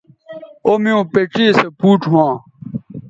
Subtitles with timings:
[0.65, 2.33] او میوں پڇے سو پوڇ ھواں